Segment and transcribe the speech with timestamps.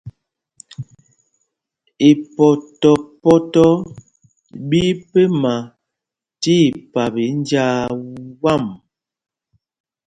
[3.03, 3.65] Ipoto
[4.69, 4.81] ɓí
[5.11, 5.53] pɛna
[6.41, 7.81] tí ipap í njāā
[8.43, 8.65] wām.